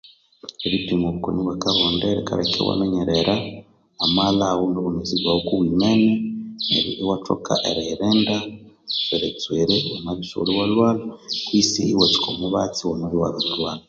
[0.65, 3.35] Eripimwa obukoni bwa kabonde rikaleka iwaminyerera
[4.03, 5.15] amaghalha aghu nobwomezi
[5.47, 6.11] kuwimene
[6.69, 8.37] neryo iwathoma eriyirinda
[8.91, 11.07] tswiritswiri wamabya isighuli walhwalha
[11.45, 13.79] kwisi iwatsuka omubatsi wamabya iwabiri lhwalha